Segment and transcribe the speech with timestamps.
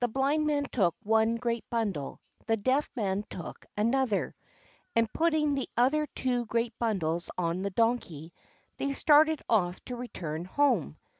[0.00, 4.34] The Blind Man took one great bundle, the Deaf Man took another,
[4.96, 8.32] and, putting the other two great bundles on the Donkey,
[8.78, 10.96] they started off to return home.